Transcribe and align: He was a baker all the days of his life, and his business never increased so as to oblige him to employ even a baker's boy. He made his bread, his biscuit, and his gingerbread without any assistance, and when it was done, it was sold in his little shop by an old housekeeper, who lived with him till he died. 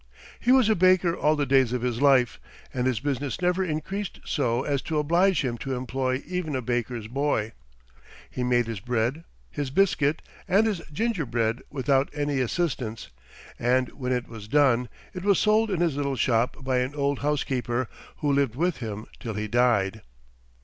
He 0.39 0.51
was 0.51 0.67
a 0.67 0.73
baker 0.73 1.15
all 1.15 1.35
the 1.35 1.45
days 1.45 1.73
of 1.73 1.83
his 1.83 2.01
life, 2.01 2.39
and 2.73 2.87
his 2.87 2.99
business 2.99 3.39
never 3.39 3.63
increased 3.63 4.19
so 4.25 4.63
as 4.63 4.81
to 4.81 4.97
oblige 4.97 5.43
him 5.45 5.59
to 5.59 5.75
employ 5.75 6.23
even 6.25 6.55
a 6.55 6.61
baker's 6.63 7.05
boy. 7.07 7.51
He 8.27 8.43
made 8.43 8.65
his 8.65 8.79
bread, 8.79 9.25
his 9.51 9.69
biscuit, 9.69 10.23
and 10.47 10.65
his 10.65 10.81
gingerbread 10.91 11.61
without 11.69 12.09
any 12.15 12.39
assistance, 12.39 13.09
and 13.59 13.89
when 13.89 14.11
it 14.11 14.27
was 14.27 14.47
done, 14.47 14.89
it 15.13 15.23
was 15.23 15.37
sold 15.37 15.69
in 15.69 15.81
his 15.81 15.95
little 15.97 16.15
shop 16.15 16.63
by 16.63 16.79
an 16.79 16.95
old 16.95 17.19
housekeeper, 17.19 17.87
who 18.21 18.33
lived 18.33 18.55
with 18.55 18.77
him 18.77 19.05
till 19.19 19.35
he 19.35 19.47
died. 19.47 20.01